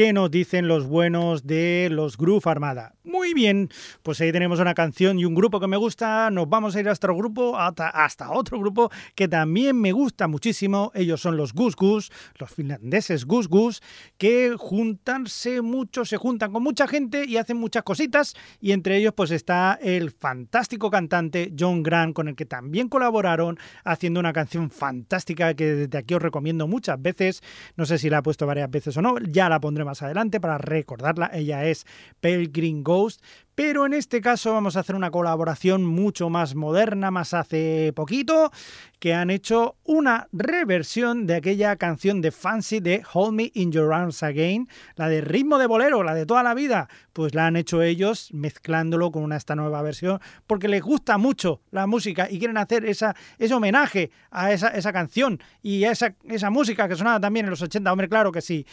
que 0.00 0.14
nos 0.14 0.30
dicen 0.30 0.66
los 0.66 0.86
buenos 0.86 1.46
de 1.46 1.88
los 1.90 2.16
Groove 2.16 2.46
Armada. 2.46 2.94
Muy 3.04 3.34
bien, 3.34 3.68
pues 4.02 4.18
ahí 4.22 4.32
tenemos 4.32 4.58
una 4.58 4.72
canción 4.72 5.18
y 5.18 5.26
un 5.26 5.34
grupo 5.34 5.60
que 5.60 5.66
me 5.66 5.76
gusta. 5.76 6.30
Nos 6.30 6.48
vamos 6.48 6.74
a 6.74 6.80
ir 6.80 6.88
hasta 6.88 7.08
otro 7.08 7.16
grupo, 7.18 7.58
hasta, 7.58 8.30
otro 8.30 8.58
grupo 8.58 8.90
que 9.14 9.28
también 9.28 9.78
me 9.78 9.92
gusta 9.92 10.26
muchísimo. 10.26 10.90
Ellos 10.94 11.20
son 11.20 11.36
los 11.36 11.52
Gus 11.52 11.76
Gus, 11.76 12.10
los 12.38 12.50
finlandeses 12.50 13.26
Gus 13.26 13.46
Gus, 13.46 13.82
que 14.16 14.54
juntanse 14.56 15.60
mucho, 15.60 16.06
se 16.06 16.16
juntan 16.16 16.50
con 16.50 16.62
mucha 16.62 16.88
gente 16.88 17.26
y 17.26 17.36
hacen 17.36 17.58
muchas 17.58 17.82
cositas. 17.82 18.34
Y 18.58 18.72
entre 18.72 18.96
ellos, 18.96 19.12
pues 19.14 19.30
está 19.30 19.78
el 19.82 20.12
fantástico 20.12 20.90
cantante 20.90 21.52
John 21.58 21.82
Grant, 21.82 22.14
con 22.14 22.28
el 22.28 22.36
que 22.36 22.46
también 22.46 22.88
colaboraron 22.88 23.58
haciendo 23.84 24.18
una 24.18 24.32
canción 24.32 24.70
fantástica 24.70 25.52
que 25.52 25.74
desde 25.74 25.98
aquí 25.98 26.14
os 26.14 26.22
recomiendo 26.22 26.66
muchas 26.66 27.02
veces. 27.02 27.42
No 27.76 27.84
sé 27.84 27.98
si 27.98 28.08
la 28.08 28.20
he 28.20 28.22
puesto 28.22 28.46
varias 28.46 28.70
veces 28.70 28.96
o 28.96 29.02
no, 29.02 29.18
ya 29.18 29.50
la 29.50 29.60
pondré 29.60 29.84
más 29.84 29.89
adelante 30.02 30.40
para 30.40 30.58
recordarla. 30.58 31.30
Ella 31.32 31.64
es 31.64 31.86
Green 32.22 32.82
Ghost 32.82 33.22
pero 33.60 33.84
en 33.84 33.92
este 33.92 34.22
caso 34.22 34.54
vamos 34.54 34.76
a 34.76 34.80
hacer 34.80 34.96
una 34.96 35.10
colaboración 35.10 35.84
mucho 35.84 36.30
más 36.30 36.54
moderna, 36.54 37.10
más 37.10 37.34
hace 37.34 37.92
poquito, 37.94 38.50
que 38.98 39.12
han 39.12 39.28
hecho 39.28 39.76
una 39.84 40.28
reversión 40.32 41.26
de 41.26 41.34
aquella 41.34 41.76
canción 41.76 42.22
de 42.22 42.30
Fancy 42.30 42.80
de 42.80 43.02
Hold 43.12 43.34
Me 43.34 43.50
in 43.52 43.70
Your 43.70 43.92
Arms 43.92 44.22
Again, 44.22 44.66
la 44.96 45.10
de 45.10 45.20
ritmo 45.20 45.58
de 45.58 45.66
bolero, 45.66 46.02
la 46.02 46.14
de 46.14 46.24
toda 46.24 46.42
la 46.42 46.54
vida, 46.54 46.88
pues 47.12 47.34
la 47.34 47.48
han 47.48 47.56
hecho 47.56 47.82
ellos 47.82 48.30
mezclándolo 48.32 49.10
con 49.10 49.24
una, 49.24 49.36
esta 49.36 49.56
nueva 49.56 49.82
versión, 49.82 50.20
porque 50.46 50.66
les 50.66 50.80
gusta 50.80 51.18
mucho 51.18 51.60
la 51.70 51.86
música 51.86 52.28
y 52.30 52.38
quieren 52.38 52.56
hacer 52.56 52.86
esa, 52.86 53.14
ese 53.36 53.52
homenaje 53.52 54.10
a 54.30 54.52
esa, 54.52 54.68
esa 54.68 54.90
canción 54.90 55.38
y 55.60 55.84
a 55.84 55.90
esa, 55.90 56.14
esa 56.24 56.48
música 56.48 56.88
que 56.88 56.96
sonaba 56.96 57.20
también 57.20 57.44
en 57.44 57.50
los 57.50 57.60
80, 57.60 57.92
hombre, 57.92 58.08
claro 58.08 58.32
que 58.32 58.40
sí. 58.40 58.64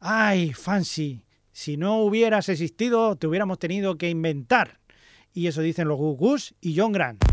Ay, 0.00 0.52
Fancy, 0.52 1.24
si 1.52 1.76
no 1.76 2.00
hubieras 2.00 2.48
existido, 2.48 3.16
te 3.16 3.26
hubiéramos 3.26 3.58
tenido 3.58 3.96
que 3.96 4.10
inventar. 4.10 4.78
Y 5.32 5.48
eso 5.48 5.60
dicen 5.60 5.88
los 5.88 5.98
Gus 5.98 6.54
y 6.60 6.78
John 6.78 6.92
Grant. 6.92 7.25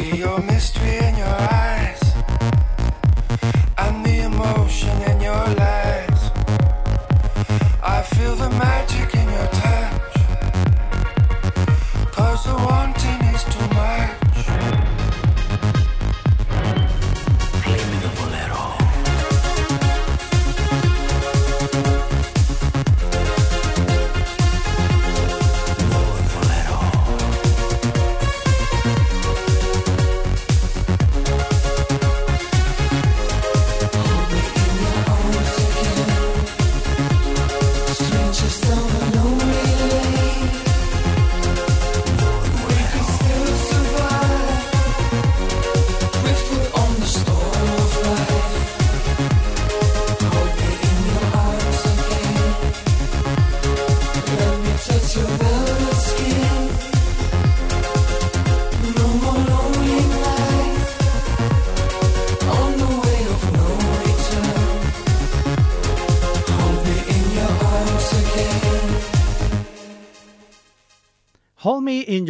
see 0.00 0.16
your 0.16 0.40
mystery. 0.42 0.79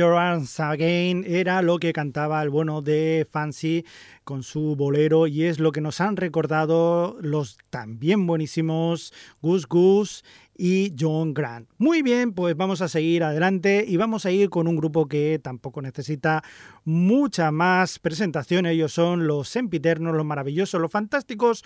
Your 0.00 0.14
Arms 0.14 0.58
Again 0.60 1.26
era 1.28 1.60
lo 1.60 1.78
que 1.78 1.92
cantaba 1.92 2.42
el 2.42 2.48
bueno 2.48 2.80
de 2.80 3.26
Fancy 3.30 3.84
con 4.24 4.42
su 4.42 4.74
bolero 4.74 5.26
y 5.26 5.44
es 5.44 5.58
lo 5.58 5.72
que 5.72 5.82
nos 5.82 6.00
han 6.00 6.16
recordado 6.16 7.18
los 7.20 7.58
también 7.68 8.26
buenísimos 8.26 9.12
Goose 9.42 9.66
Goose 9.68 10.22
y 10.56 10.94
John 10.98 11.34
Grant. 11.34 11.68
Muy 11.76 12.00
bien, 12.00 12.32
pues 12.32 12.56
vamos 12.56 12.80
a 12.80 12.88
seguir 12.88 13.24
adelante 13.24 13.84
y 13.86 13.98
vamos 13.98 14.24
a 14.24 14.30
ir 14.30 14.48
con 14.48 14.68
un 14.68 14.76
grupo 14.76 15.06
que 15.06 15.38
tampoco 15.38 15.82
necesita 15.82 16.42
mucha 16.86 17.50
más 17.50 17.98
presentación. 17.98 18.64
Ellos 18.64 18.94
son 18.94 19.26
los 19.26 19.50
sempiternos, 19.50 20.14
los 20.14 20.24
maravillosos, 20.24 20.80
los 20.80 20.90
fantásticos 20.90 21.62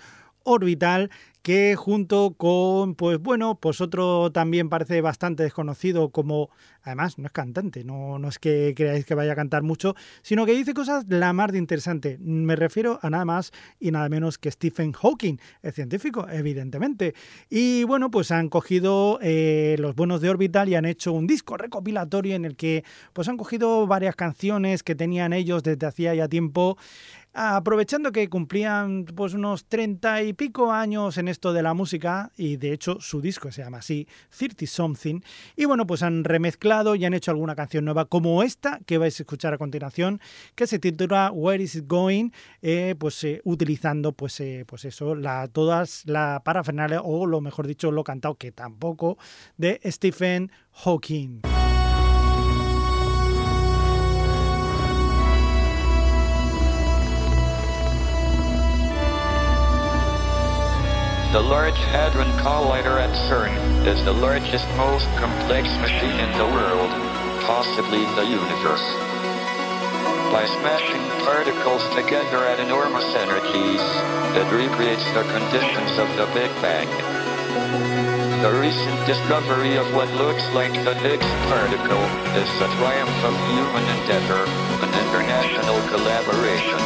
Orbital, 0.47 1.09
que 1.45 1.75
junto 1.75 2.33
con, 2.35 2.95
pues 2.95 3.19
bueno, 3.19 3.59
pues 3.59 3.79
otro 3.79 4.31
también 4.31 4.67
parece 4.67 4.99
bastante 5.01 5.43
desconocido 5.43 6.09
como, 6.09 6.49
además 6.81 7.19
no 7.19 7.27
es 7.27 7.31
cantante, 7.31 7.83
no, 7.83 8.17
no 8.17 8.29
es 8.29 8.39
que 8.39 8.73
creáis 8.75 9.05
que 9.05 9.13
vaya 9.13 9.33
a 9.33 9.35
cantar 9.35 9.61
mucho, 9.61 9.93
sino 10.23 10.47
que 10.47 10.53
dice 10.53 10.73
cosas 10.73 11.05
la 11.07 11.33
más 11.33 11.51
de 11.51 11.59
interesante. 11.59 12.17
Me 12.19 12.55
refiero 12.55 12.97
a 13.03 13.11
nada 13.11 13.25
más 13.25 13.51
y 13.79 13.91
nada 13.91 14.09
menos 14.09 14.39
que 14.39 14.49
Stephen 14.49 14.91
Hawking, 14.93 15.37
el 15.61 15.71
científico, 15.71 16.27
evidentemente. 16.27 17.13
Y 17.47 17.83
bueno, 17.83 18.09
pues 18.09 18.31
han 18.31 18.49
cogido 18.49 19.19
eh, 19.21 19.75
los 19.77 19.93
buenos 19.93 20.21
de 20.21 20.31
Orbital 20.31 20.67
y 20.69 20.73
han 20.73 20.85
hecho 20.85 21.13
un 21.13 21.27
disco 21.27 21.57
recopilatorio 21.57 22.33
en 22.33 22.45
el 22.45 22.55
que 22.55 22.83
pues 23.13 23.27
han 23.29 23.37
cogido 23.37 23.85
varias 23.85 24.15
canciones 24.15 24.81
que 24.81 24.95
tenían 24.95 25.31
ellos 25.31 25.61
desde 25.61 25.85
hacía 25.85 26.15
ya 26.15 26.27
tiempo 26.27 26.75
aprovechando 27.35 28.13
que 28.13 28.29
cumplían 28.29 29.05
pues 29.05 29.33
unos 29.33 29.65
treinta 29.65 30.23
y 30.23 30.31
pico 30.31 30.71
años 30.71 31.17
en 31.17 31.27
esto 31.27 31.51
de 31.51 31.61
la 31.61 31.73
música 31.73 32.31
y 32.37 32.55
de 32.55 32.71
hecho 32.71 32.97
su 33.01 33.19
disco 33.19 33.51
se 33.51 33.61
llama 33.61 33.79
así, 33.79 34.07
30 34.35 34.65
Something 34.65 35.19
y 35.57 35.65
bueno 35.65 35.85
pues 35.85 36.01
han 36.01 36.23
remezclado 36.23 36.95
y 36.95 37.03
han 37.03 37.13
hecho 37.13 37.31
alguna 37.31 37.55
canción 37.55 37.83
nueva 37.83 38.05
como 38.05 38.41
esta 38.41 38.79
que 38.85 38.97
vais 38.97 39.19
a 39.19 39.23
escuchar 39.23 39.53
a 39.53 39.57
continuación 39.57 40.21
que 40.55 40.65
se 40.65 40.79
titula 40.79 41.29
Where 41.33 41.61
Is 41.61 41.75
It 41.75 41.87
Going 41.87 42.29
eh, 42.61 42.95
pues 42.97 43.21
eh, 43.25 43.41
utilizando 43.43 44.13
pues 44.13 44.39
eh, 44.39 44.63
pues 44.65 44.85
eso 44.85 45.13
la 45.13 45.49
todas 45.49 46.03
la 46.05 46.41
parafernalia 46.45 47.01
o 47.01 47.25
lo 47.25 47.41
mejor 47.41 47.67
dicho 47.67 47.91
lo 47.91 48.05
cantado 48.05 48.35
que 48.35 48.53
tampoco 48.53 49.17
de 49.57 49.81
Stephen 49.83 50.51
Hawking. 50.71 51.64
The 61.35 61.43
Large 61.43 61.83
Hadron 61.91 62.31
Collider 62.39 62.95
at 62.95 63.11
CERN 63.27 63.59
is 63.83 63.99
the 64.07 64.15
largest, 64.15 64.63
most 64.79 65.03
complex 65.19 65.67
machine 65.83 66.15
in 66.15 66.31
the 66.39 66.47
world, 66.47 66.87
possibly 67.43 68.07
the 68.15 68.23
universe. 68.23 68.87
By 70.31 70.47
smashing 70.47 71.03
particles 71.27 71.83
together 71.91 72.39
at 72.47 72.63
enormous 72.63 73.03
energies, 73.19 73.83
it 74.39 74.47
recreates 74.47 75.03
the 75.11 75.27
conditions 75.27 75.99
of 75.99 76.07
the 76.15 76.31
Big 76.31 76.47
Bang. 76.63 76.87
The 78.39 78.55
recent 78.55 78.95
discovery 79.03 79.75
of 79.75 79.91
what 79.91 80.07
looks 80.15 80.47
like 80.55 80.71
the 80.87 80.95
Higgs 81.03 81.27
particle 81.51 82.05
is 82.39 82.47
a 82.63 82.71
triumph 82.79 83.19
of 83.27 83.35
human 83.51 83.83
endeavor, 83.99 84.47
an 84.87 84.91
international 85.03 85.83
collaboration. 85.91 86.79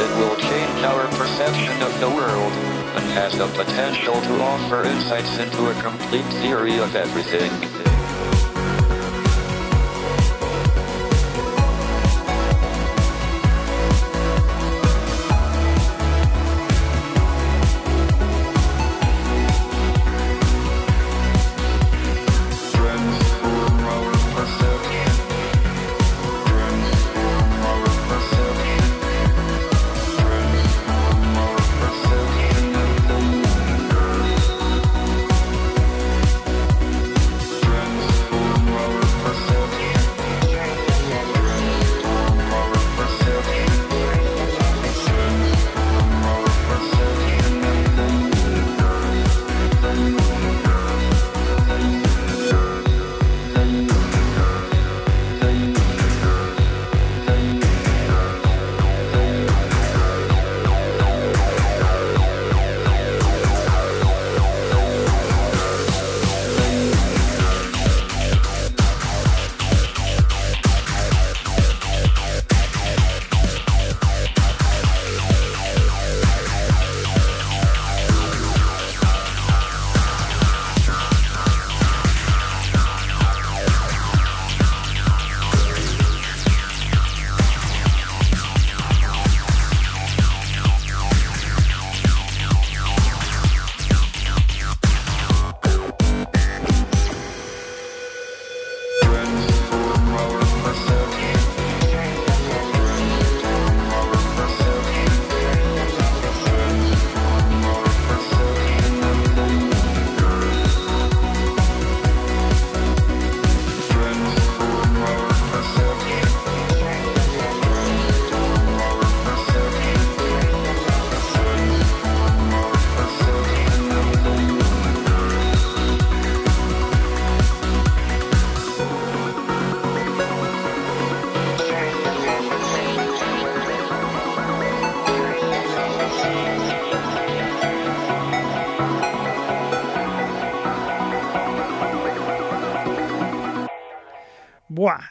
It 0.00 0.10
will 0.16 0.36
change 0.48 0.80
our 0.88 1.04
perception 1.12 1.76
of 1.84 1.92
the 2.00 2.08
world 2.08 2.81
and 2.94 3.04
has 3.12 3.36
the 3.36 3.46
potential 3.48 4.14
to 4.14 4.42
offer 4.42 4.84
insights 4.84 5.38
into 5.38 5.70
a 5.70 5.74
complete 5.82 6.26
theory 6.40 6.78
of 6.78 6.94
everything. 6.94 7.81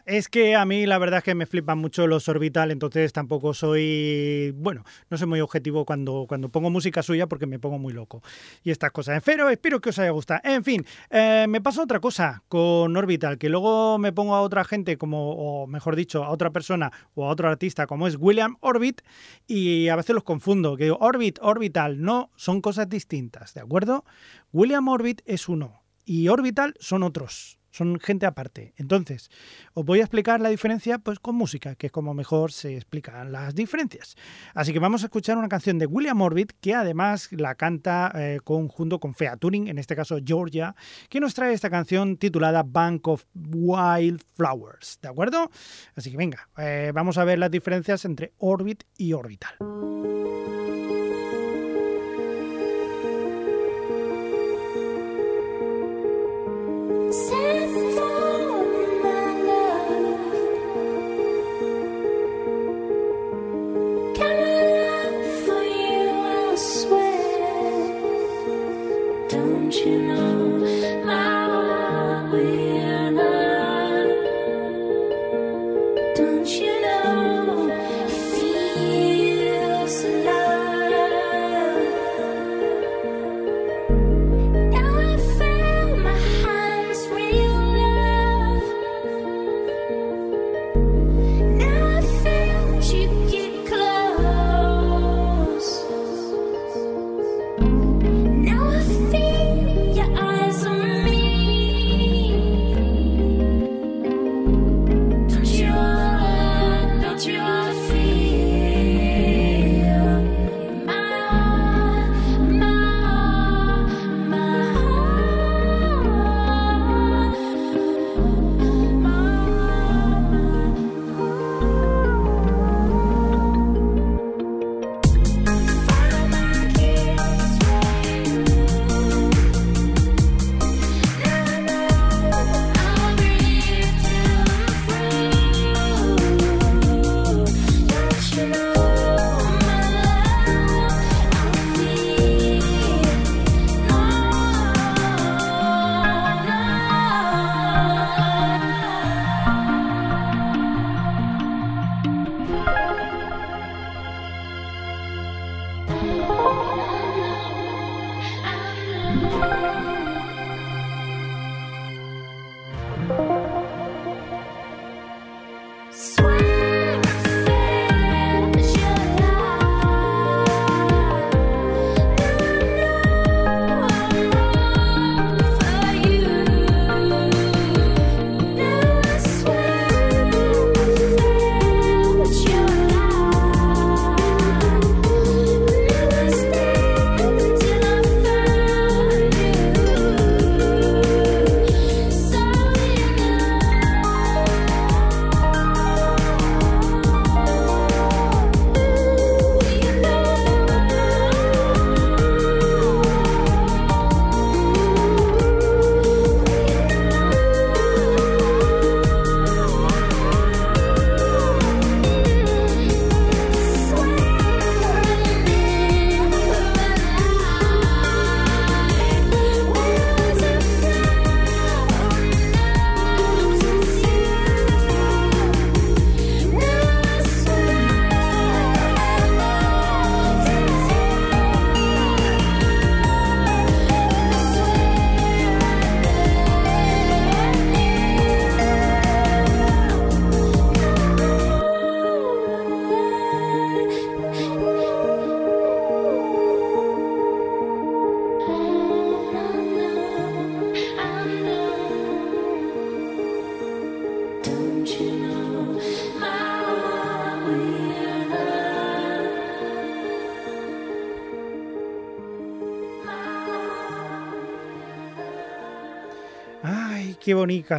Es 0.05 0.27
que 0.27 0.55
a 0.55 0.65
mí 0.65 0.85
la 0.85 0.97
verdad 0.97 1.19
es 1.19 1.23
que 1.23 1.35
me 1.35 1.45
flipan 1.45 1.77
mucho 1.77 2.07
los 2.07 2.27
orbital, 2.27 2.71
entonces 2.71 3.13
tampoco 3.13 3.53
soy, 3.53 4.53
bueno, 4.57 4.83
no 5.09 5.17
soy 5.17 5.27
muy 5.27 5.41
objetivo 5.41 5.85
cuando, 5.85 6.25
cuando 6.27 6.49
pongo 6.49 6.69
música 6.69 7.03
suya 7.03 7.27
porque 7.27 7.45
me 7.45 7.59
pongo 7.59 7.77
muy 7.77 7.93
loco 7.93 8.21
y 8.63 8.71
estas 8.71 8.91
cosas. 8.91 9.21
Pero 9.23 9.49
espero 9.49 9.79
que 9.79 9.89
os 9.89 9.99
haya 9.99 10.11
gustado. 10.11 10.41
En 10.43 10.63
fin, 10.63 10.85
eh, 11.09 11.45
me 11.47 11.61
pasa 11.61 11.81
otra 11.83 11.99
cosa 11.99 12.43
con 12.47 12.95
Orbital, 12.95 13.37
que 13.37 13.49
luego 13.49 13.97
me 13.97 14.11
pongo 14.11 14.35
a 14.35 14.41
otra 14.41 14.63
gente 14.63 14.97
como, 14.97 15.31
o 15.33 15.67
mejor 15.67 15.95
dicho, 15.95 16.23
a 16.23 16.29
otra 16.29 16.51
persona 16.51 16.91
o 17.13 17.25
a 17.25 17.29
otro 17.29 17.47
artista 17.47 17.87
como 17.87 18.07
es 18.07 18.17
William 18.19 18.57
Orbit 18.61 19.01
y 19.47 19.87
a 19.89 19.95
veces 19.95 20.15
los 20.15 20.23
confundo, 20.23 20.75
que 20.75 20.85
digo 20.85 20.97
Orbit, 20.99 21.39
Orbital, 21.41 22.01
no, 22.01 22.31
son 22.35 22.61
cosas 22.61 22.89
distintas, 22.89 23.53
¿de 23.53 23.61
acuerdo? 23.61 24.05
William 24.51 24.87
Orbit 24.87 25.21
es 25.25 25.47
uno 25.47 25.83
y 26.05 26.27
Orbital 26.27 26.73
son 26.79 27.03
otros. 27.03 27.60
Son 27.71 27.99
gente 27.99 28.25
aparte. 28.25 28.73
Entonces, 28.77 29.29
os 29.73 29.85
voy 29.85 29.99
a 29.99 30.03
explicar 30.03 30.39
la 30.39 30.49
diferencia 30.49 30.99
pues 30.99 31.19
con 31.19 31.35
música, 31.35 31.75
que 31.75 31.87
es 31.87 31.91
como 31.91 32.13
mejor 32.13 32.51
se 32.51 32.75
explican 32.75 33.31
las 33.31 33.55
diferencias. 33.55 34.15
Así 34.53 34.73
que 34.73 34.79
vamos 34.79 35.03
a 35.03 35.07
escuchar 35.07 35.37
una 35.37 35.49
canción 35.49 35.79
de 35.79 35.85
William 35.85 36.21
Orbit 36.21 36.51
que 36.61 36.73
además 36.73 37.29
la 37.31 37.55
canta 37.55 38.11
eh, 38.15 38.39
conjunto 38.43 38.99
con 38.99 39.15
Fea 39.15 39.37
Turing, 39.37 39.67
en 39.67 39.77
este 39.77 39.95
caso 39.95 40.19
Georgia, 40.23 40.75
que 41.09 41.19
nos 41.19 41.33
trae 41.33 41.53
esta 41.53 41.69
canción 41.69 42.17
titulada 42.17 42.63
Bank 42.63 43.07
of 43.07 43.25
Wild 43.33 44.21
Flowers, 44.35 44.99
¿de 45.01 45.09
acuerdo? 45.09 45.49
Así 45.95 46.11
que 46.11 46.17
venga, 46.17 46.49
eh, 46.57 46.91
vamos 46.93 47.17
a 47.17 47.23
ver 47.23 47.39
las 47.39 47.51
diferencias 47.51 48.05
entre 48.05 48.33
Orbit 48.37 48.83
y 48.97 49.13
Orbital. 49.13 49.55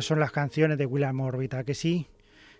Son 0.01 0.20
las 0.20 0.33
canciones 0.33 0.79
de 0.79 0.87
William 0.87 1.20
Orbita, 1.20 1.64
que 1.64 1.75
sí. 1.75 2.09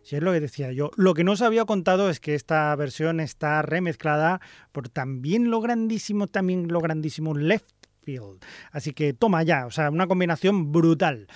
Si 0.03 0.17
es 0.17 0.23
lo 0.23 0.33
que 0.33 0.41
decía 0.41 0.73
yo. 0.73 0.91
Lo 0.97 1.15
que 1.15 1.23
no 1.23 1.33
os 1.33 1.43
había 1.43 1.65
contado 1.65 2.11
es 2.11 2.19
que 2.19 2.35
esta 2.35 2.75
versión 2.75 3.21
está 3.21 3.63
remezclada 3.63 4.41
por 4.73 4.89
también 4.89 5.51
lo 5.51 5.61
grandísimo, 5.61 6.27
también 6.27 6.69
lo 6.69 6.81
grandísimo 6.81 7.35
Left 7.35 7.71
Field. 8.03 8.41
Así 8.73 8.93
que 8.93 9.13
toma 9.13 9.45
ya, 9.45 9.67
o 9.67 9.71
sea, 9.71 9.91
una 9.91 10.09
combinación 10.09 10.73
brutal. 10.73 11.29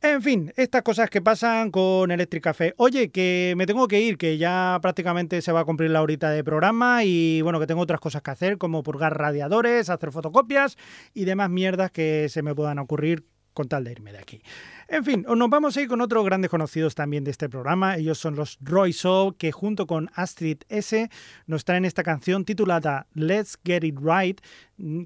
En 0.00 0.22
fin, 0.22 0.52
estas 0.56 0.82
cosas 0.82 1.10
que 1.10 1.20
pasan 1.20 1.72
con 1.72 2.12
Electric 2.12 2.44
Café. 2.44 2.72
Oye, 2.76 3.10
que 3.10 3.54
me 3.56 3.66
tengo 3.66 3.88
que 3.88 4.00
ir, 4.00 4.16
que 4.16 4.38
ya 4.38 4.78
prácticamente 4.80 5.42
se 5.42 5.50
va 5.50 5.60
a 5.60 5.64
cumplir 5.64 5.90
la 5.90 6.02
horita 6.02 6.30
de 6.30 6.44
programa 6.44 7.02
y 7.02 7.42
bueno, 7.42 7.58
que 7.58 7.66
tengo 7.66 7.80
otras 7.80 7.98
cosas 7.98 8.22
que 8.22 8.30
hacer, 8.30 8.58
como 8.58 8.84
purgar 8.84 9.18
radiadores, 9.18 9.90
hacer 9.90 10.12
fotocopias 10.12 10.76
y 11.14 11.24
demás 11.24 11.50
mierdas 11.50 11.90
que 11.90 12.28
se 12.28 12.42
me 12.42 12.54
puedan 12.54 12.78
ocurrir 12.78 13.24
con 13.54 13.66
tal 13.66 13.82
de 13.82 13.90
irme 13.90 14.12
de 14.12 14.18
aquí. 14.18 14.40
En 14.90 15.04
fin, 15.04 15.26
nos 15.28 15.50
vamos 15.50 15.76
a 15.76 15.82
ir 15.82 15.88
con 15.88 16.00
otros 16.00 16.24
grandes 16.24 16.50
conocidos 16.50 16.94
también 16.94 17.22
de 17.22 17.30
este 17.30 17.50
programa. 17.50 17.98
Ellos 17.98 18.16
son 18.16 18.36
los 18.36 18.56
Roy 18.62 18.92
Show, 18.92 19.34
que 19.36 19.52
junto 19.52 19.86
con 19.86 20.08
Astrid 20.14 20.62
S 20.70 21.10
nos 21.46 21.66
traen 21.66 21.84
esta 21.84 22.02
canción 22.02 22.46
titulada 22.46 23.06
Let's 23.12 23.58
Get 23.62 23.84
It 23.84 23.98
Right, 24.00 24.40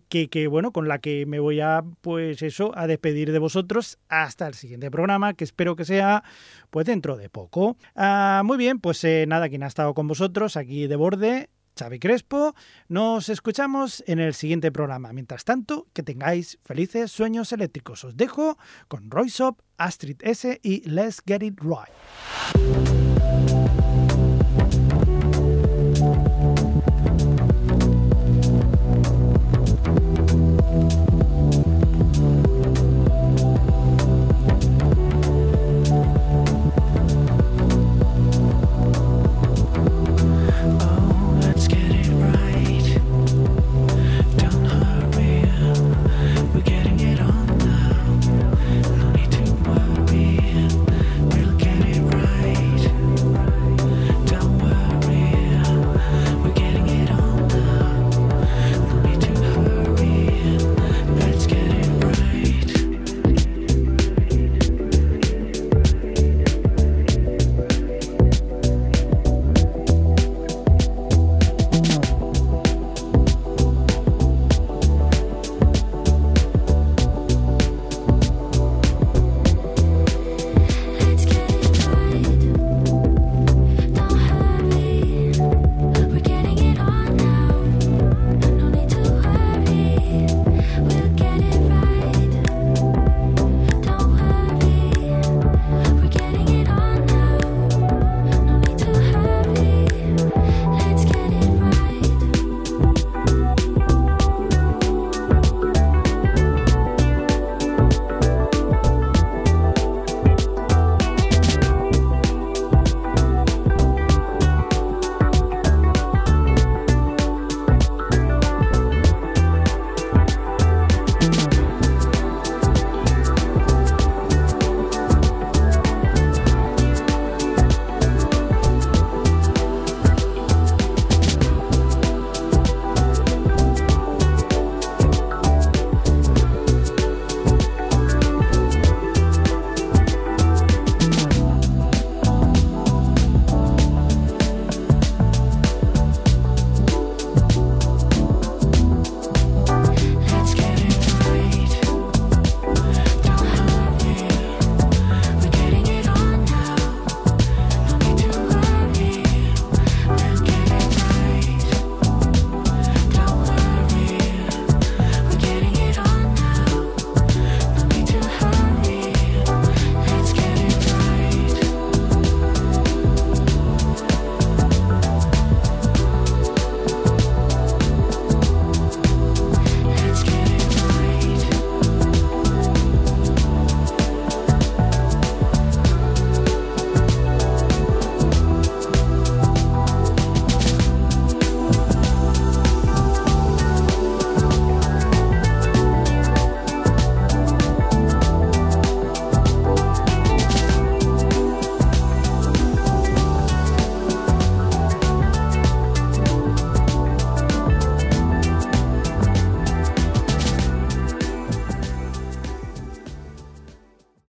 que, 0.08 0.46
bueno, 0.46 0.70
con 0.70 0.86
la 0.86 1.00
que 1.00 1.26
me 1.26 1.40
voy 1.40 1.58
a, 1.58 1.82
pues 2.00 2.42
eso, 2.42 2.70
a 2.78 2.86
despedir 2.86 3.32
de 3.32 3.40
vosotros 3.40 3.98
hasta 4.08 4.46
el 4.46 4.54
siguiente 4.54 4.88
programa, 4.88 5.34
que 5.34 5.42
espero 5.42 5.74
que 5.74 5.84
sea, 5.84 6.22
pues 6.70 6.86
dentro 6.86 7.16
de 7.16 7.28
poco. 7.28 7.76
Ah, 7.96 8.42
muy 8.44 8.58
bien, 8.58 8.78
pues 8.78 9.02
eh, 9.02 9.24
nada, 9.26 9.48
quien 9.48 9.64
ha 9.64 9.66
estado 9.66 9.94
con 9.94 10.06
vosotros 10.06 10.56
aquí 10.56 10.86
de 10.86 10.94
borde 10.94 11.50
Xavi 11.78 11.98
Crespo. 11.98 12.54
Nos 12.88 13.28
escuchamos 13.28 14.02
en 14.06 14.18
el 14.18 14.34
siguiente 14.34 14.72
programa. 14.72 15.12
Mientras 15.12 15.44
tanto, 15.44 15.86
que 15.92 16.02
tengáis 16.02 16.58
felices 16.64 17.10
sueños 17.10 17.52
eléctricos. 17.52 18.04
Os 18.04 18.16
dejo 18.16 18.58
con 18.88 19.10
Roy 19.10 19.28
Shop, 19.28 19.60
Astrid 19.76 20.16
S 20.22 20.60
y 20.62 20.88
Let's 20.88 21.22
Get 21.26 21.42
It 21.42 21.58
Right. 21.60 23.11